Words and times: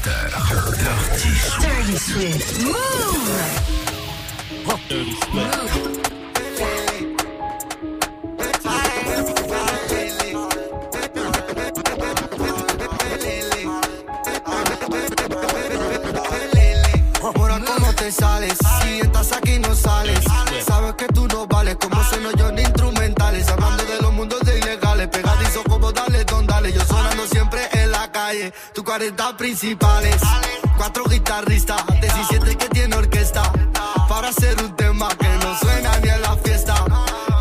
Twister. 0.00 0.30
Dirty 0.80 1.34
Swift. 1.36 1.60
Dirty 1.60 1.96
Swift. 1.96 2.62
Move. 2.64 2.74
Dirty 4.88 5.14
Swift. 5.14 5.80
Mora, 17.36 17.60
¿cómo 17.60 17.92
te 17.94 18.10
sales? 18.10 18.56
Si 18.82 19.00
estás 19.00 19.32
aquí 19.32 19.58
no 19.58 19.74
sales. 19.74 20.18
Sabes 20.66 20.94
que 20.94 21.06
tú 21.08 21.26
no 21.28 21.46
vales, 21.46 21.76
como 21.76 22.02
sueno 22.04 22.30
yo 22.32 22.50
ni 22.52 22.59
40 28.90 29.36
principales. 29.36 30.20
Cuatro 30.76 31.04
guitarristas, 31.04 31.80
17 32.00 32.56
que 32.56 32.68
tiene 32.70 32.96
orquesta. 32.96 33.40
Para 34.08 34.30
hacer 34.30 34.60
un 34.60 34.74
tema 34.74 35.08
que 35.10 35.28
no 35.28 35.56
suena 35.60 35.96
ni 36.00 36.08
en 36.08 36.20
la 36.20 36.36
fiesta. 36.38 36.74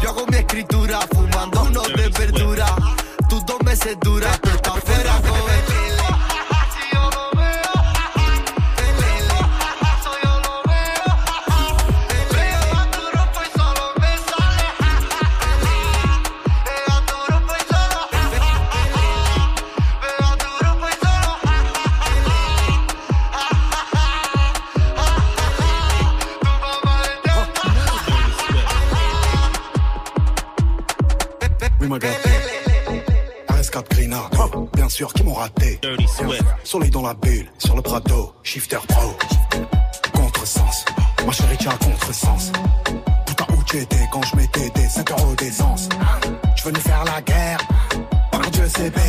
Yo 0.04 0.10
hago 0.10 0.28
mi 0.28 0.38
escritura, 0.38 1.00
fumando 1.12 1.64
unos 1.64 1.88
de 1.88 2.08
verdura. 2.10 2.68
Tus 3.30 3.44
dos 3.48 3.60
meses 3.64 3.98
duras, 4.00 4.19
dans 37.02 37.08
la 37.08 37.14
bulle, 37.14 37.50
sur 37.58 37.76
le 37.76 37.82
Prado. 37.82 38.34
Shifter 38.44 38.80
Pro. 38.88 39.16
Contresens. 40.14 40.86
Ma 41.26 41.32
chérie, 41.32 41.58
tu 41.58 41.68
as 41.68 41.78
contresens. 41.78 42.52
Putain, 43.26 43.46
où 43.56 43.64
tu 43.64 43.78
étais 43.78 44.08
quand 44.12 44.22
je 44.24 44.36
mettais 44.36 44.70
des 44.72 44.88
5 44.88 45.12
euros 45.12 45.36
d'essence 45.36 45.88
Tu 46.58 46.64
veux 46.66 46.72
nous 46.72 46.82
faire 46.82 47.04
la 47.06 47.22
guerre? 47.22 47.60
Par 48.32 48.42
Dieu, 48.52 48.68
c'est 48.68 48.90
B. 48.90 49.00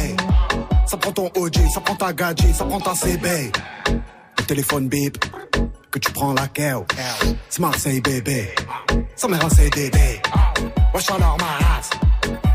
Ça 0.87 0.97
prend 0.97 1.13
ton 1.13 1.31
OG, 1.35 1.57
ça 1.75 1.81
prend 1.81 1.97
ta 1.97 2.13
gadget, 2.13 2.55
ça 2.55 2.65
prend 2.65 2.81
ta 2.81 2.95
CB. 2.95 3.53
Le 4.39 4.45
téléphone 4.45 4.89
bip. 4.89 5.17
Que 5.91 5.99
tu 5.99 6.13
prends 6.13 6.33
la 6.35 6.47
KO. 6.47 6.87
C'est 7.49 7.61
Marseille, 7.61 8.01
bébé. 8.01 8.55
Ça 9.17 9.27
mère 9.27 9.45
un 9.45 9.51
CDD. 9.51 10.23
Wesh 10.95 11.11
alors 11.11 11.37
ma 11.39 11.67
race. 11.67 11.91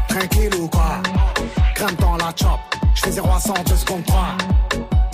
Tranquille 0.07 0.55
ou 0.61 0.69
quoi? 0.69 1.01
Grimpe 1.75 1.99
dans 1.99 2.15
la 2.15 2.33
chop. 2.35 2.59
J'fais 2.95 3.11
0 3.11 3.29
à 3.29 3.39
100, 3.39 3.53
2 3.67 3.75
secondes 3.75 4.05
3. 4.05 4.37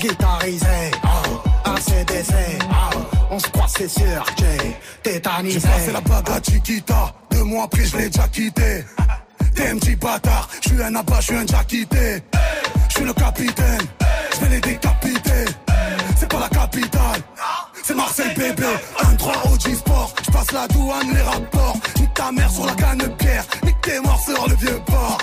Guitarisé. 0.02 0.92
Oh. 1.04 1.70
ACDC. 1.70 2.34
Oh. 2.70 2.98
On 3.30 3.40
se 3.40 3.48
croit, 3.50 3.68
c'est 3.68 3.88
sûr. 3.88 4.26
J'ai 4.40 4.76
tétanisé. 5.04 5.60
J'ai 5.60 5.68
passé 5.68 5.92
la 5.92 6.02
bague 6.02 6.30
à 6.30 6.42
Chiquita. 6.42 7.14
Deux 7.30 7.44
mois 7.44 7.66
après, 7.66 7.86
je 7.86 7.98
l'ai 7.98 8.10
déjà 8.10 8.28
quitté. 8.28 8.84
T'es 9.56 9.68
un 9.68 9.78
petit 9.78 9.96
bâtard. 9.96 10.50
Je 10.62 10.70
suis 10.70 10.84
un 10.84 10.96
abat, 10.96 11.20
je 11.20 11.26
suis 11.26 11.36
un 11.36 11.46
déjà 11.46 11.64
quitté. 11.66 12.24
Je 12.90 12.96
suis 12.96 13.06
le 13.06 13.14
capitaine. 13.14 13.82
Je 14.34 14.40
vais 14.40 14.50
les 14.56 14.62
décapiter. 14.62 15.46
C'est 16.18 16.30
pas 16.30 16.40
la 16.40 16.50
capitale. 16.50 17.22
C'est 17.84 17.96
Marseille 17.96 18.34
bébé, 18.36 18.68
1-3 19.18 19.54
OG 19.54 19.76
Sport, 19.76 20.14
je 20.26 20.32
passe 20.32 20.52
la 20.52 20.68
douane, 20.68 21.14
les 21.14 21.22
rapports, 21.22 21.78
nique 22.00 22.14
ta 22.14 22.32
mère 22.32 22.50
sur 22.50 22.66
la 22.66 22.74
canne 22.76 23.00
de 23.00 23.08
pierre, 23.08 23.44
nique 23.64 23.82
tes 23.82 24.00
morts 24.00 24.22
sur 24.24 24.48
le 24.48 24.56
vieux 24.56 24.80
port. 24.86 25.18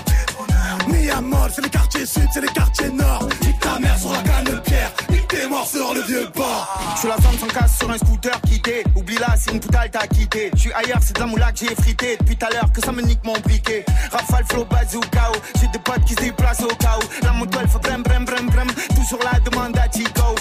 Miamol, 0.89 1.51
c'est 1.55 1.63
les 1.63 1.71
quartiers 1.71 2.07
sud, 2.07 2.29
c'est 2.33 2.41
les 2.41 2.49
quartiers 2.49 2.91
nord, 2.91 3.27
nique 3.43 3.59
ta 3.61 3.79
mère 3.79 3.99
sur 3.99 4.13
la 4.13 4.23
canne 4.23 4.45
de 4.45 4.59
pierre, 4.61 4.93
nique 5.11 5.29
tes 5.29 5.47
morts 5.47 5.67
sur 5.67 5.95
le 5.95 6.03
vieux 6.03 6.29
port. 6.35 6.79
Je 6.95 7.01
suis 7.01 7.09
la 7.09 7.17
femme 7.17 7.39
sans 7.39 7.47
casse 7.47 7.79
sur 7.79 7.91
un 7.91 7.97
scooter 7.99 8.41
quitté. 8.43 8.85
Oublie 8.97 9.19
là, 9.19 9.35
c'est 9.39 9.53
une 9.53 9.61
poutale 9.61 9.89
t'as 9.91 10.07
quitté. 10.07 10.51
Je 10.55 10.61
suis 10.61 10.73
ailleurs, 10.73 10.99
c'est 11.01 11.15
de 11.15 11.21
la 11.21 11.27
moula 11.27 11.53
que 11.53 11.59
j'ai 11.59 11.75
frité. 11.75 12.17
Depuis 12.19 12.37
tout 12.37 12.47
à 12.47 12.51
l'heure 12.51 12.73
que 12.73 12.81
ça 12.81 12.93
me 12.93 13.03
nique 13.03 13.21
mon 13.25 13.39
briquet. 13.39 13.85
Rafale, 14.11 14.45
flow, 14.51 14.65
bazooka. 14.65 15.33
J'ai 15.61 15.69
des 15.69 15.79
potes 15.79 16.05
qui 16.05 16.15
se 16.15 16.21
déplacent 16.21 16.63
au 16.63 16.67
où. 16.67 17.25
La 17.25 17.33
moto 17.33 17.59
elle 17.61 17.69
fait 17.69 17.79
brem, 17.79 18.03
brem, 18.03 18.25
brem, 18.25 18.47
brem. 18.51 18.69
Tout 18.95 19.05
sur 19.05 19.19
la 19.23 19.39
demande 19.41 19.79
à 19.79 19.89
Tico. 19.89 20.35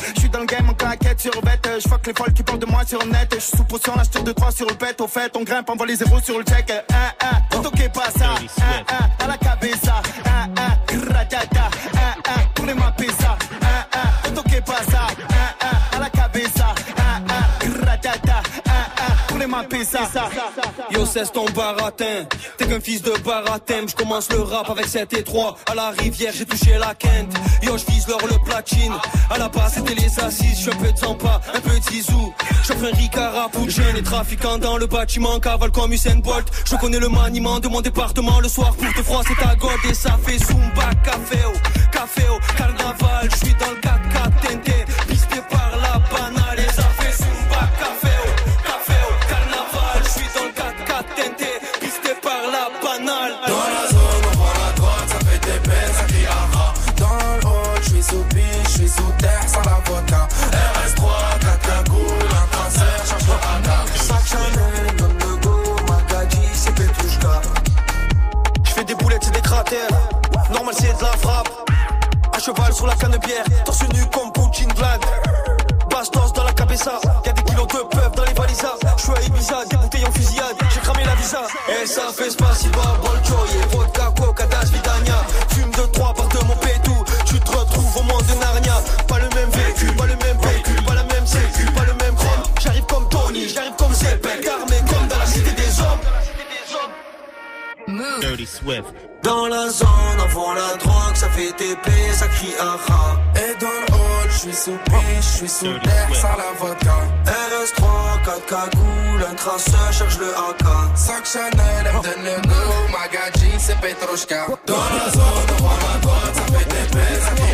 Bête. 1.77 1.83
Je 1.83 1.89
fuck 1.89 2.07
les 2.07 2.13
folles 2.13 2.33
qui 2.33 2.43
parlent 2.43 2.59
de 2.59 2.65
moi 2.65 2.83
sur 2.85 3.05
net. 3.05 3.27
Je 3.33 3.39
suis 3.39 3.57
sous 3.57 3.63
potion, 3.63 3.95
là 3.95 4.03
je 4.03 4.19
de 4.19 4.31
3 4.31 4.51
sur 4.51 4.67
le 4.67 4.75
pet. 4.75 4.99
Au 5.01 5.07
fait, 5.07 5.35
on 5.35 5.43
grimpe, 5.43 5.69
on 5.69 5.75
voit 5.75 5.88
les 5.88 5.95
zéros 5.95 6.19
sur 6.19 6.38
le 6.38 6.43
check. 6.43 6.71
Un, 6.71 7.57
un, 7.57 7.61
toquez 7.61 7.89
pas 7.89 8.09
ça. 8.17 8.31
Un, 8.31 8.93
un, 8.93 9.25
à 9.25 9.27
la 9.27 9.38
cabeza. 9.38 10.01
Un, 10.25 10.49
un, 10.61 10.97
gratata. 10.97 11.69
Un, 11.93 12.31
un, 12.31 12.45
tournez 12.53 12.73
ma 12.73 12.91
pesa. 12.91 13.37
Un, 13.61 14.29
un, 14.29 14.33
toquez 14.33 14.61
pas 14.61 14.83
ça. 14.89 15.07
Pesa. 19.63 20.00
Yo, 20.91 21.06
cesse 21.06 21.31
ton 21.31 21.45
baratin. 21.45 22.25
T'es 22.57 22.68
qu'un 22.68 22.79
fils 22.79 23.01
de 23.01 23.12
baratin. 23.23 23.88
Je 23.88 23.95
commence 23.95 24.29
le 24.31 24.41
rap 24.41 24.69
avec 24.69 24.88
7 24.88 25.13
et 25.13 25.23
3. 25.23 25.57
À 25.69 25.75
la 25.75 25.90
rivière, 25.90 26.34
j'ai 26.35 26.45
touché 26.45 26.78
la 26.78 26.94
quinte. 26.95 27.34
Yo, 27.63 27.78
je 27.78 27.85
vise 27.91 28.07
leur 28.07 28.25
le 28.25 28.44
platine. 28.46 28.94
À 29.29 29.38
la 29.38 29.50
base, 29.50 29.73
c'était 29.75 29.96
les 29.96 30.19
assises. 30.19 30.63
Je 30.66 30.72
un 30.72 30.75
peu 30.75 30.91
de 30.91 30.97
Zampa, 30.97 31.41
un 31.53 31.59
peu 31.59 31.78
de 31.78 31.84
Zizou. 31.84 32.34
J'offre 32.66 32.85
un 32.85 32.96
Ricard 32.96 33.35
à. 33.35 33.47
Les 33.96 34.03
trafiquants 34.03 34.57
dans 34.57 34.78
le 34.78 34.88
bâtiment, 34.88 35.40
cavale 35.40 35.72
comme 35.72 35.91
Usain 35.91 36.17
Bolt. 36.17 36.47
Je 36.66 36.75
connais 36.75 37.00
le 37.00 37.09
maniement 37.09 37.59
de 37.59 37.67
mon 37.67 37.81
département. 37.81 38.40
Le 38.40 38.50
soir, 38.50 38.73
pour 38.75 38.94
te 38.94 39.03
froid, 39.03 39.22
c'est 39.28 39.35
ta 39.35 39.56
gold. 39.56 39.78
Et 39.90 39.94
ça 39.94 40.17
fait 40.23 40.38
Zumba, 40.38 40.94
café 41.03 41.38
café 41.91 42.23
carnaval. 42.57 43.29
Je 43.31 43.35
suis 43.35 43.56
dans 43.56 43.72
le 43.72 43.78
4x4 43.78 44.41
TNT. 44.41 44.72
Pisté 44.72 44.86
ça 81.87 82.11
fait 82.13 82.29
spasiba, 82.29 82.99
bolchoye, 83.01 83.61
vodka, 83.71 84.13
coca, 84.17 84.45
das, 84.47 84.69
vidania. 84.71 85.25
Fume 85.49 85.71
de 85.71 85.85
trois 85.93 86.13
par 86.13 86.27
de 86.27 86.39
mon 86.45 86.55
pétou, 86.57 87.03
tu 87.25 87.39
te 87.39 87.51
retrouves 87.51 87.97
au 87.97 88.03
monde 88.03 88.25
de 88.25 88.33
Narnia. 88.39 88.77
Pas 89.07 89.19
le 89.19 89.29
même 89.29 89.49
vécu, 89.49 89.85
pas 89.93 90.05
le 90.05 90.15
même 90.15 90.37
vécu, 90.41 90.73
pas 90.85 90.93
la 90.93 91.03
même 91.03 91.25
sécu, 91.25 91.65
pas 91.71 91.85
le 91.85 91.93
même 91.93 92.15
chrome. 92.15 92.43
J'arrive 92.59 92.85
comme 92.85 93.07
Tony, 93.09 93.47
j'arrive 93.49 93.75
comme 93.77 93.93
Zepek, 93.93 94.47
armé 94.47 94.77
comme 94.89 95.07
dans 95.07 95.17
la 95.17 95.25
cité 95.25 95.51
des 95.51 95.81
hommes. 95.81 96.03
Dirty 98.21 98.45
Swift. 98.45 98.93
Dans 99.23 99.47
la 99.47 99.69
zone, 99.69 100.19
avant 100.23 100.53
la 100.53 100.75
drogue, 100.77 101.15
ça 101.15 101.29
fait 101.29 101.51
TP, 101.51 101.91
ça 102.13 102.27
crie 102.27 102.53
aha. 102.59 103.17
Et 103.35 103.55
dans 103.59 103.67
le 103.67 103.93
hall, 103.93 104.29
je 104.29 104.37
suis 104.37 104.53
sous 104.53 104.77
piche, 104.85 105.21
je 105.21 105.37
suis 105.37 105.49
sous 105.49 105.79
terre, 105.79 106.09
sans 106.13 106.35
l'avocat. 106.37 107.01
RS3, 107.25 107.47
4 108.28 108.46
cagoules, 108.46 109.24
un 109.26 109.35
traceur 109.35 109.94
cherche 109.94 110.20
le 110.20 110.28
AK. 110.28 110.66
Sac 110.96 111.26
Chanel, 111.26 111.56
elle 111.79 111.94
me 111.96 112.02
donne 112.03 112.24
le 112.26 112.35
go, 112.46 112.59
Magadji, 112.91 113.52
c'est 113.58 113.79
Petrushka. 113.79 114.47
Dans 114.66 114.76
la 114.76 115.09
zone, 115.14 115.47
on 115.50 115.64
prend 115.64 115.78
la 115.79 115.97
droite, 116.02 116.35
ça 116.35 116.41
fait 116.41 116.66
des 116.66 116.88
peines, 116.91 117.22
ça 117.22 117.32
le 117.32 117.46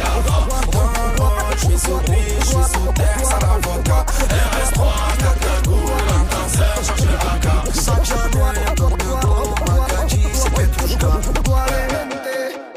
hall, 1.22 1.54
je 1.58 1.66
suis 1.66 1.78
sous 1.78 2.00
piche, 2.00 2.40
je 2.40 2.46
suis 2.46 2.58
sous 2.74 2.92
terre, 2.96 3.22
sans 3.22 3.40
l'avocat. 3.46 4.04
RS3, 4.50 4.81
4 5.20 5.40
cagoules, 5.46 6.10
un 6.10 6.25
traceur, 6.25 6.75
cherche 6.84 7.06
le 7.06 7.16
AK. 7.30 7.46
Sac 7.75 8.02
Chanel, 8.04 8.75
donne 8.75 8.98
le 8.98 9.14
go, 9.22 9.36
Magadji, 9.68 10.24
c'est 10.34 10.50
Petrushka. 10.50 11.12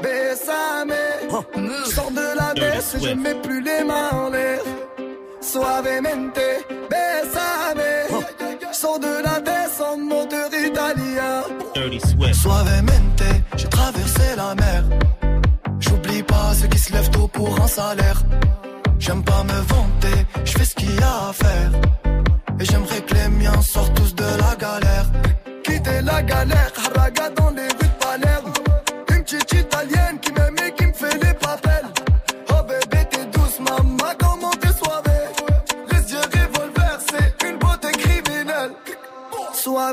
Besame. 0.03 1.01
Je 1.57 1.91
sors 1.95 2.11
de 2.11 2.27
la 2.37 2.53
baisse 2.53 2.95
et 2.95 3.01
je 3.09 3.15
mets 3.15 3.37
plus 3.37 3.63
les 3.63 3.85
mains 3.85 4.11
en 4.13 4.29
l'air. 4.29 4.61
Suavemente, 5.53 6.49
besame. 6.91 7.93
De 8.97 9.23
la 9.23 9.41
baisse 9.41 9.79
en 9.81 9.99
moteur 9.99 10.49
italien. 10.55 11.43
Dirty 11.75 12.01
Swift. 12.01 12.35
Suavemente, 12.35 13.29
j'ai 13.57 13.69
traversé 13.69 14.23
la 14.37 14.55
mer. 14.55 14.85
J'oublie 15.81 16.23
pas 16.23 16.55
ceux 16.55 16.69
qui 16.69 16.79
se 16.79 16.93
lèvent 16.95 17.11
tôt 17.11 17.29
pour 17.29 17.61
un 17.61 17.67
salaire. 17.67 18.23
J'aime 18.99 19.23
pas 19.23 19.43
me 19.45 19.59
vanter, 19.75 20.19
je 20.45 20.53
fais 20.53 20.65
ce 20.65 20.75
qu'il 20.75 20.95
y 20.95 21.03
a 21.03 21.29
à 21.29 21.33
faire. 21.35 21.73
Et 22.59 22.65
j'aimerais 22.65 23.03
que 23.03 23.15
les 23.15 23.29
miens 23.29 23.61
sortent 23.61 23.95
tous 23.95 24.15
de 24.15 24.25
la 24.25 24.57
galère. 24.57 25.07
Quitter 25.63 26.01
la 26.03 26.23
galère, 26.23 26.73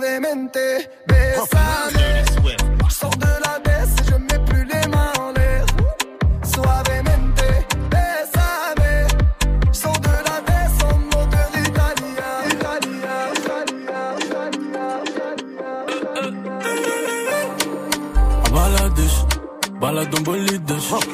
Suavemente, 0.03 0.59
sors 2.89 3.15
de 3.15 3.25
la 3.25 3.59
baisse 3.63 3.95
et 4.01 4.05
je 4.11 4.15
mets 4.17 4.43
plus 4.45 4.65
les 4.65 4.87
mains 4.89 5.13
en 5.17 5.31
l'air. 5.31 5.65
Suavemente, 6.43 7.47
besame. 7.89 9.07
Je 9.71 9.77
sors 9.77 9.99
de 9.99 10.09
la 10.09 10.41
baisse 10.41 10.79
en 10.83 10.97
moteur 10.97 11.49
Italia. 11.55 12.29
Italia, 12.51 13.15
Italia, 13.37 14.01
Italia, 14.19 14.87
Italia. 15.07 15.71
Balade 19.79 20.15
en 20.15 20.33
Elle 20.33 20.41
me 20.61 20.79
Swift. 20.79 21.09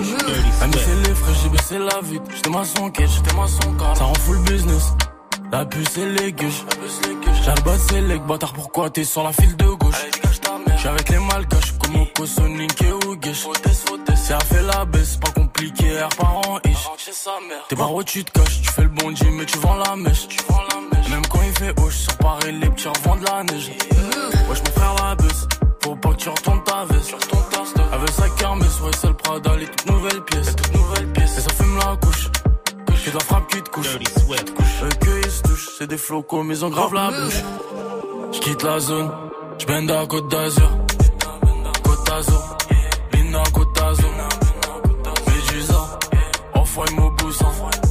fait 0.79 1.09
les 1.09 1.15
frais, 1.15 1.35
j'ai 1.43 1.49
baissé 1.49 1.77
la 1.77 2.01
vitre. 2.01 2.25
J'étais 2.35 2.49
ma 2.49 2.65
son 2.65 2.89
quai, 2.89 3.05
j'étais 3.05 3.35
ma 3.35 3.47
son 3.47 3.73
car. 3.73 3.95
Ça 3.97 4.03
rend 4.05 4.15
fou 4.15 4.33
le 4.33 4.39
business. 4.39 4.93
La 5.51 5.65
puce 5.65 5.97
et 5.97 6.05
les 6.07 6.31
gueuches. 6.33 6.63
J'albat 7.43 7.77
c'est 7.77 8.01
les 8.01 8.19
bâtard, 8.19 8.53
pourquoi 8.53 8.89
t'es 8.89 9.03
sur 9.03 9.23
la 9.23 9.31
file 9.31 9.55
de 9.55 9.65
gauche? 9.65 10.05
J'suis 10.75 10.87
avec 10.87 11.09
les 11.09 11.19
malgaches, 11.19 11.73
comme 11.79 12.01
Oko, 12.01 12.25
Sonic 12.25 12.81
et 12.81 12.91
Ougesh. 12.91 13.47
C'est 14.15 14.33
à 14.33 14.39
fait 14.39 14.61
la 14.61 14.85
baisse, 14.85 15.17
pas 15.17 15.31
compliqué, 15.31 15.87
air 15.87 16.09
parent 16.09 16.59
ish. 16.65 16.87
T'es 17.67 17.75
pas 17.75 17.87
où 17.87 18.03
tu 18.03 18.23
te 18.23 18.31
caches, 18.31 18.61
tu 18.61 18.71
fais 18.71 18.83
le 18.83 18.89
bon 18.89 19.09
mais 19.09 19.45
tu 19.45 19.57
vends 19.59 19.75
la 19.75 19.95
mèche. 19.95 20.27
Même 21.09 21.25
quand 21.27 21.41
il 21.41 21.57
fait 21.57 21.73
haut, 21.81 21.89
sur 21.89 22.15
Paris, 22.17 22.51
les 22.51 22.69
petits 22.69 22.87
revendent 22.87 23.27
la 23.27 23.43
neige. 23.43 23.71
Wesh, 24.49 24.59
mon 24.59 24.71
frère 24.71 24.95
la 25.03 25.15
baisse, 25.15 25.47
faut 25.83 25.95
pas 25.95 26.09
que 26.09 26.15
tu 26.15 26.29
retournes 26.29 26.63
ta 26.63 26.85
veste. 26.85 27.15
Veut 27.99 28.11
sa 28.11 28.29
kermesse, 28.29 28.79
ouais, 28.81 28.91
c'est 28.99 29.07
le 29.07 29.13
Prada, 29.13 29.55
les 29.57 29.65
toutes 29.65 29.85
nouvelles 29.87 30.21
pièces. 30.23 30.55
Et 31.37 31.41
ça 31.41 31.49
fume 31.57 31.77
la 31.77 31.95
couche. 31.97 32.29
Que 33.09 33.13
de 33.13 33.17
la 33.17 33.25
frappe 33.25 33.47
qui 33.47 33.61
te 33.63 33.69
couche. 33.71 33.93
Le 33.95 34.89
que 34.99 35.25
ils 35.25 35.31
se 35.31 35.41
touchent, 35.41 35.69
c'est 35.79 35.87
des 35.87 35.97
flocos, 35.97 36.43
mais 36.43 36.57
ils 36.57 36.63
ont 36.63 36.69
grave 36.69 36.93
la 36.93 37.09
bouche. 37.09 37.41
J'quitte 38.31 38.61
la 38.61 38.79
zone, 38.79 39.09
j'bende 39.57 39.89
à 39.89 40.05
Côte 40.05 40.29
d'Azur. 40.29 40.69
Côte 41.83 42.05
d'Azur, 42.05 42.57
Lina 43.13 43.41
Côte 43.51 43.75
d'Azur. 43.75 44.11
Médusa, 45.25 45.99
Off-White 46.53 46.91
Mobusa. 46.97 47.45
J'quitte 47.45 47.88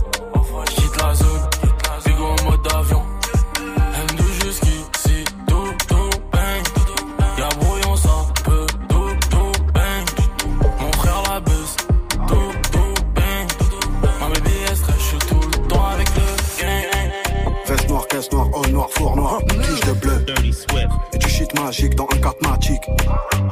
dans 21.87 22.09
un 22.13 22.19
4 22.19 22.43
magique. 22.43 22.83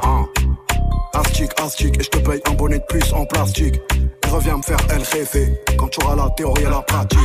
Hein. 0.03 0.25
Astic, 1.13 1.51
astic, 1.61 1.97
et 1.99 2.03
je 2.03 2.09
te 2.09 2.17
paye 2.17 2.41
un 2.45 2.53
bonnet 2.53 2.79
de 2.79 2.83
plus 2.83 3.13
en 3.13 3.25
plastique. 3.25 3.79
Et 4.25 4.29
reviens 4.29 4.57
me 4.57 4.61
faire 4.61 4.79
El 4.89 5.03
Jefe 5.05 5.37
quand 5.77 5.87
tu 5.87 6.03
auras 6.03 6.15
la 6.15 6.29
théorie 6.31 6.63
et 6.63 6.69
la 6.69 6.81
pratique. 6.81 7.19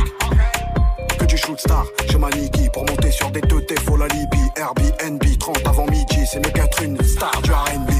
Que 1.19 1.25
du 1.25 1.37
shoot 1.37 1.59
star, 1.59 1.85
je 2.09 2.17
Nike 2.17 2.71
pour 2.71 2.85
monter 2.85 3.11
sur 3.11 3.29
des 3.31 3.41
teutés, 3.41 3.75
faut 3.85 3.97
la 3.97 4.07
Libye. 4.07 4.49
Airbnb 4.55 5.21
30 5.39 5.67
avant 5.67 5.85
midi, 5.87 6.25
c'est 6.25 6.39
mieux 6.39 6.51
qu'être 6.51 6.81
une 6.81 7.01
star 7.03 7.41
du 7.41 7.51
RB. 7.51 7.91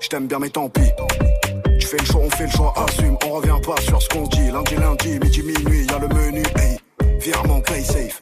Je 0.00 0.08
t'aime 0.08 0.26
bien, 0.26 0.38
mais 0.38 0.50
tant 0.50 0.68
pis. 0.68 0.90
Tu 1.80 1.86
fais 1.86 1.98
le 1.98 2.04
choix, 2.04 2.20
on 2.22 2.30
fait 2.30 2.44
le 2.44 2.50
choix, 2.50 2.74
assume. 2.76 3.16
On 3.26 3.30
revient 3.30 3.60
pas 3.64 3.80
sur 3.80 4.02
ce 4.02 4.08
qu'on 4.08 4.26
se 4.26 4.30
dit. 4.30 4.50
Lundi, 4.50 4.74
lundi, 4.74 5.18
midi, 5.18 5.42
minuit, 5.42 5.86
y 5.86 5.94
a 5.94 5.98
le 5.98 6.08
menu, 6.08 6.42
hey. 6.56 6.78
Virement, 7.20 7.60
play 7.60 7.82
safe. 7.82 8.20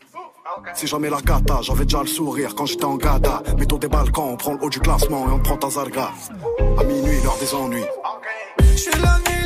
Si 0.75 0.87
jamais 0.87 1.11
la 1.11 1.21
cata, 1.21 1.61
j'avais 1.63 1.85
déjà 1.85 2.01
le 2.03 2.07
sourire 2.09 2.55
quand 2.55 2.67
j'étais 2.67 2.85
en 2.85 2.97
gada. 2.97 3.43
Mettons 3.59 3.79
des 3.79 3.89
balcons, 3.89 4.31
on 4.33 4.37
prend 4.37 4.53
le 4.55 4.63
haut 4.63 4.71
du 4.71 4.81
classement 4.81 5.29
et 5.29 5.33
on 5.33 5.39
prend 5.39 5.57
ta 5.57 5.71
zarga. 5.71 6.11
À 6.79 6.85
minuit, 6.85 7.21
l'heure 7.23 7.39
des 7.39 7.55
ennuis. 7.55 7.85
La 9.03 9.19
nuit, 9.19 9.40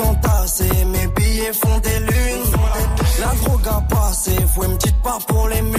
Entassé, 0.00 0.68
mes 0.86 1.06
billets 1.08 1.52
font 1.52 1.78
des 1.78 1.98
lunes. 2.00 2.52
La 3.20 3.26
drogue 3.44 3.66
a 3.68 3.80
passé, 3.94 4.32
faut 4.54 4.64
une 4.64 4.76
petite 4.76 5.00
part 5.02 5.18
pour 5.26 5.48
les 5.48 5.62
murs. 5.62 5.78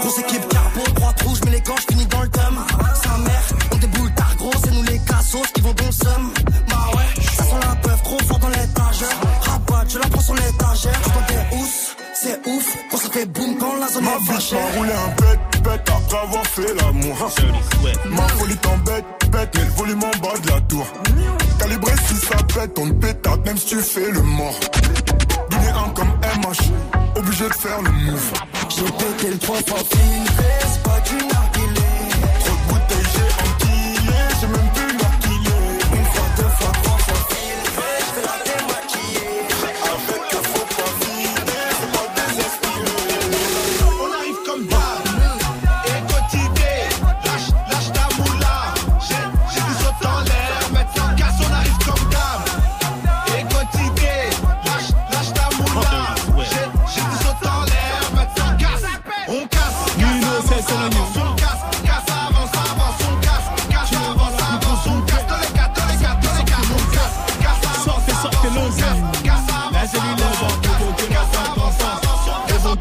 Grosse 0.00 0.18
équipe 0.18 0.48
carbo, 0.48 0.80
droite 0.94 1.22
rouge, 1.22 1.38
mais 1.44 1.52
les 1.52 1.60
gants, 1.60 1.74
finis 1.88 2.06
dans 2.06 2.22
le 2.22 2.28
thème. 2.28 2.58
Sa 3.02 3.18
mère, 3.18 3.42
on 3.72 3.76
déboule 3.76 4.12
tard 4.14 4.34
gros, 4.38 4.52
c'est 4.62 4.70
nous 4.72 4.82
les 4.84 4.98
cassos 5.00 5.46
qui 5.54 5.60
vont 5.62 5.72
dans 5.72 5.86
le 5.86 5.92
seum. 5.92 6.32
Bah 6.68 6.76
ouais, 6.94 7.22
ça 7.36 7.42
sent 7.44 7.60
la 7.68 7.74
peuf 7.76 8.02
trop 8.02 8.18
fort 8.28 8.38
dans 8.38 8.48
l'étagère. 8.48 9.20
Rabat, 9.40 9.84
je 9.88 9.98
la 9.98 10.06
prends 10.08 10.20
sur 10.20 10.34
l'étagère. 10.34 11.00
Je 11.04 11.34
des 11.34 11.56
housses, 11.56 11.96
c'est 12.14 12.40
ouf, 12.46 12.76
quand 12.90 12.98
ça 12.98 13.10
fait 13.10 13.26
boum 13.26 13.56
quand 13.58 13.76
la 13.80 13.88
zone 13.88 14.04
Ma 14.04 14.10
est 14.12 14.18
vie, 14.18 14.26
fâchée. 14.26 14.56
m'a 14.56 14.78
roulé 14.78 14.92
un 14.92 15.22
bête, 15.22 15.62
bête 15.62 15.90
après 15.90 16.18
avoir 16.18 16.46
fait 16.46 16.74
l'amour. 16.74 17.16
Swift. 17.30 17.98
Ma 18.10 18.28
folie 18.28 18.56
t'embête, 18.58 19.04
bête, 19.30 19.50
mais 19.56 19.64
le 19.64 19.70
volume 19.70 20.04
en 20.04 20.18
bas 20.20 20.38
de 20.42 20.48
la 20.50 20.60
tour. 20.62 20.86
Calibré 21.58 21.92
pète, 22.52 22.78
on 22.78 22.88
te 22.88 22.92
pétate, 22.94 23.44
même 23.44 23.56
si 23.56 23.66
tu 23.66 23.76
fais 23.76 24.10
le 24.10 24.22
mort. 24.22 24.58
Donner 25.50 25.68
un 25.68 25.90
comme 25.90 26.12
MH, 26.38 26.72
obligé 27.16 27.48
de 27.48 27.54
faire 27.54 27.82
le 27.82 27.90
move. 27.90 28.32
J'ai 28.68 28.84
pété 28.84 29.30
le 29.30 29.36
prof 29.38 29.62
en 29.72 29.76
filtré, 29.76 30.44
c'est 30.60 30.82
pas 30.82 31.00
du 31.00 31.14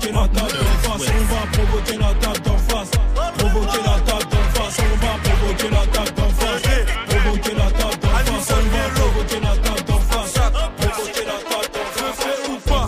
provoquer 0.04 0.12
la 0.12 0.28
table 0.28 0.54
d'en 0.54 0.78
face, 0.84 1.08
on 1.10 1.24
va 1.26 1.42
provoquer 1.52 1.98
la 1.98 2.14
table 2.14 2.42
d'en 2.44 2.58
face, 2.58 2.92
provoquer 3.38 3.82
la 3.84 3.96
table 4.04 4.28
d'en 4.32 4.46
face, 4.54 4.78
on 4.80 4.98
va 5.06 5.14
provoquer 5.24 5.70
la 5.70 5.84
table 5.86 6.14
d'en 6.16 6.30
face, 6.30 6.62
provoquer 7.08 7.56
la 7.56 7.72
table 7.72 7.98
d'en 7.98 8.10
face, 8.10 8.54
on 8.54 8.70
va 8.74 8.90
provoquer 10.78 11.14
face, 11.14 11.14
provoquer 11.14 11.26
face, 11.34 11.70
je 11.94 12.04
le 12.04 12.12
fais 12.14 12.38
ou 12.44 12.58
pas, 12.68 12.88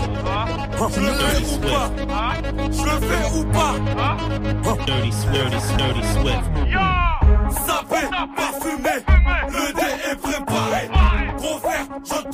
je 0.85 0.99
le 0.99 1.11
fais 1.15 1.39
ou 1.45 1.59
pas, 1.67 1.87
je 2.71 2.83
le 2.83 2.95
fais 3.07 3.25
ou 3.33 3.45
pas, 3.45 3.75
Dirty 4.85 5.11
Dirty 5.31 5.59
Dirty 5.77 6.03
Swift, 6.13 6.45
le 9.49 9.65
dé 9.73 9.89
est 10.11 10.15
préparé, 10.15 10.81
gros 11.37 11.59
frère, 11.59 11.85
je 12.03 12.09
te 12.11 12.29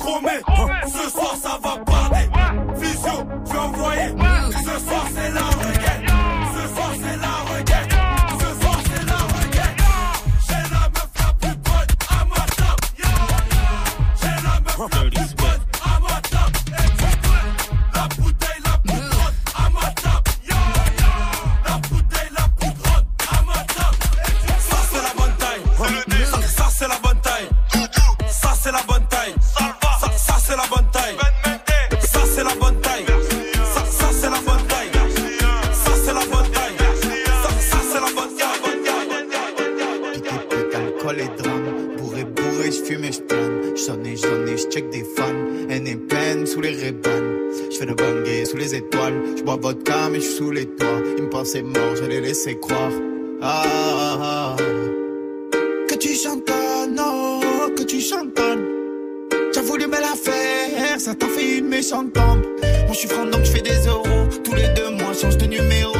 vodka 49.72 50.08
mais 50.10 50.20
j'suis 50.20 50.36
sous 50.36 50.50
les 50.50 50.66
toits. 50.66 51.00
Ils 51.16 51.24
me 51.24 51.30
pensaient 51.30 51.62
mort, 51.62 51.96
je 51.96 52.04
les 52.04 52.20
laissais 52.20 52.58
croire. 52.58 52.92
Ah, 53.40 53.62
ah, 53.64 54.18
ah. 54.20 54.56
Que 55.88 55.94
tu 55.94 56.14
chantonnes, 56.14 57.00
oh, 57.00 57.70
que 57.76 57.82
tu 57.82 58.00
chantonnes. 58.00 58.66
T'as 59.52 59.62
voulu 59.62 59.86
me 59.86 60.00
la 60.00 60.14
faire, 60.14 61.00
ça 61.00 61.14
t'a 61.14 61.26
fait 61.26 61.58
une 61.58 61.68
méchante 61.68 62.12
tombe. 62.12 62.42
Moi 62.62 62.92
je 62.92 62.98
suis 62.98 63.08
franc 63.08 63.26
donc 63.26 63.44
je 63.44 63.50
fais 63.50 63.62
des 63.62 63.86
euros. 63.86 64.28
Tous 64.44 64.54
les 64.54 64.68
deux 64.68 64.90
mois, 64.90 65.12
change 65.14 65.38
de 65.38 65.46
numéro. 65.46 65.94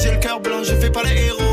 J'ai 0.00 0.12
le 0.12 0.20
cœur 0.20 0.40
blanc, 0.40 0.62
je 0.62 0.74
fais 0.74 0.90
pas 0.90 1.02
les 1.02 1.26
héros. 1.26 1.47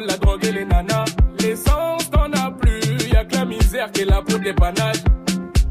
La 0.00 0.16
drogue 0.16 0.44
et 0.44 0.52
les 0.52 0.64
nanas. 0.64 1.04
L'essence 1.40 2.10
t'en 2.10 2.32
as 2.32 2.50
plus, 2.50 3.08
y'a 3.12 3.24
que 3.24 3.34
la 3.34 3.44
misère 3.44 3.90
qui 3.92 4.02
est 4.02 4.04
là 4.04 4.22
pour 4.22 4.38
dépannage. 4.38 4.96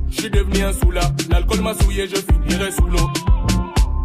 J'suis 0.10 0.30
devenu 0.30 0.64
un 0.64 0.74
soula, 0.74 1.02
l'alcool 1.30 1.62
m'a 1.62 1.74
souillé, 1.74 2.08
je 2.08 2.16
finirai 2.16 2.72
sous 2.72 2.86
l'eau. 2.86 3.10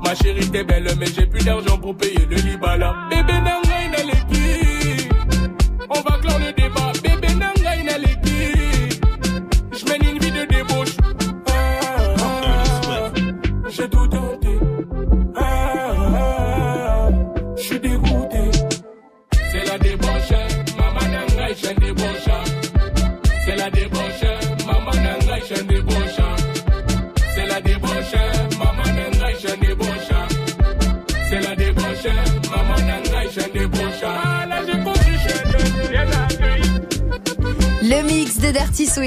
Ma 0.05 0.15
chérie 0.15 0.49
t'es 0.51 0.65
belle, 0.65 0.89
mais 0.99 1.07
j'ai 1.07 1.27
plus 1.27 1.45
d'argent 1.45 1.79
pour 1.79 1.97
payer 1.97 2.27
le 2.31 2.37
libala. 2.37 2.95
Bébé 3.11 3.33
n'a 3.33 3.61
l'équipe, 4.05 5.13
on 5.91 6.01
va 6.01 6.19
clore 6.19 6.39
le 6.39 6.53
débat. 6.53 6.98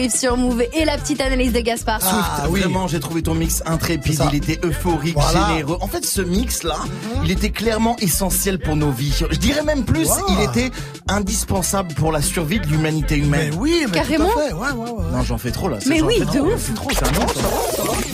Swift 0.01 0.17
sur 0.17 0.35
Move 0.37 0.63
et 0.73 0.83
la 0.85 0.97
petite 0.97 1.21
analyse 1.21 1.53
de 1.53 1.59
Gaspard. 1.59 1.99
Ah, 2.03 2.47
Vraiment, 2.47 2.87
j'ai 2.87 2.99
trouvé 2.99 3.21
ton 3.21 3.35
mix 3.35 3.61
intrépide. 3.67 4.19
Il 4.31 4.35
était 4.37 4.59
euphorique, 4.65 5.13
Voilà. 5.15 5.49
généreux. 5.49 5.77
En 5.81 5.87
fait, 5.87 6.03
ce 6.05 6.21
mix-là, 6.21 6.77
il 7.23 7.29
était 7.31 7.51
clairement 7.51 7.95
essentiel 7.99 8.57
pour 8.57 8.75
nos 8.75 8.89
vies. 8.91 9.13
Je 9.29 9.37
dirais 9.37 9.61
même 9.63 9.83
plus, 9.83 10.07
Wow. 10.09 10.15
il 10.29 10.43
était 10.49 10.71
indispensable 11.07 11.93
pour 11.93 12.11
la 12.11 12.21
survie 12.23 12.59
de 12.59 12.65
l'humanité 12.67 13.17
Mais 13.17 13.25
humaine. 13.25 13.53
oui, 13.59 13.83
mais 13.87 13.91
Carrément. 13.99 14.29
tout 14.31 14.39
à 14.39 14.47
fait. 14.47 14.53
Ouais, 14.53 14.71
ouais, 14.71 14.89
ouais. 14.89 15.11
Non, 15.11 15.23
j'en 15.23 15.37
fais 15.37 15.51
trop 15.51 15.69
là. 15.69 15.79
ça, 15.79 15.89
Mais 15.89 16.01
oui, 16.01 16.19
de 16.19 16.25
trop. 16.25 16.39
ouf. 16.39 16.63
C'est 16.65 16.73
trop, 16.73 16.89
c'est 16.91 17.07
un 17.07 17.19
monstre. 17.19 17.39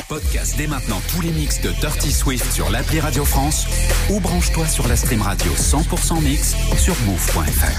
Podcast 0.10 0.56
dès 0.58 0.68
maintenant 0.68 1.02
tous 1.14 1.22
les 1.22 1.30
mix 1.32 1.62
de 1.62 1.70
Dirty 1.80 2.12
Swift 2.12 2.52
sur 2.52 2.70
l'appli 2.70 3.00
Radio 3.00 3.24
France 3.24 3.66
ou 4.10 4.20
branche-toi 4.20 4.66
sur 4.68 4.88
la 4.88 4.96
stream 4.96 5.22
radio 5.22 5.52
100% 5.56 6.20
mix 6.22 6.56
sur 6.78 6.96
move.fr. 7.06 7.72